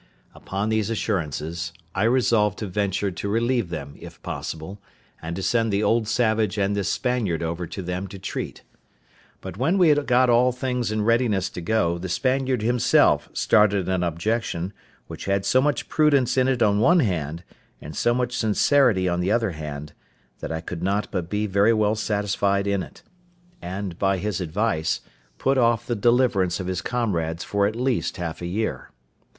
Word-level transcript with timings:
Upon 0.33 0.69
these 0.69 0.89
assurances, 0.89 1.71
I 1.93 2.05
resolved 2.05 2.57
to 2.57 2.65
venture 2.65 3.11
to 3.11 3.29
relieve 3.29 3.69
them, 3.69 3.95
if 3.99 4.19
possible, 4.23 4.81
and 5.21 5.35
to 5.35 5.43
send 5.43 5.71
the 5.71 5.83
old 5.83 6.07
savage 6.07 6.57
and 6.57 6.75
this 6.75 6.89
Spaniard 6.89 7.43
over 7.43 7.67
to 7.67 7.83
them 7.83 8.07
to 8.07 8.17
treat. 8.17 8.63
But 9.41 9.57
when 9.57 9.77
we 9.77 9.89
had 9.89 10.07
got 10.07 10.27
all 10.27 10.51
things 10.51 10.91
in 10.91 11.03
readiness 11.03 11.51
to 11.51 11.61
go, 11.61 11.99
the 11.99 12.09
Spaniard 12.09 12.63
himself 12.63 13.29
started 13.31 13.87
an 13.87 14.01
objection, 14.01 14.73
which 15.05 15.25
had 15.25 15.45
so 15.45 15.61
much 15.61 15.87
prudence 15.87 16.35
in 16.35 16.47
it 16.47 16.63
on 16.63 16.79
one 16.79 17.01
hand, 17.01 17.43
and 17.79 17.95
so 17.95 18.11
much 18.15 18.35
sincerity 18.35 19.07
on 19.07 19.19
the 19.19 19.31
other 19.31 19.51
hand, 19.51 19.93
that 20.39 20.51
I 20.51 20.61
could 20.61 20.81
not 20.81 21.11
but 21.11 21.29
be 21.29 21.45
very 21.45 21.73
well 21.73 21.93
satisfied 21.93 22.65
in 22.65 22.81
it; 22.81 23.03
and, 23.61 23.99
by 23.99 24.17
his 24.17 24.41
advice, 24.41 25.01
put 25.37 25.59
off 25.59 25.85
the 25.85 25.95
deliverance 25.95 26.59
of 26.59 26.65
his 26.65 26.81
comrades 26.81 27.43
for 27.43 27.67
at 27.67 27.75
least 27.75 28.17
half 28.17 28.41
a 28.41 28.47
year. 28.47 28.89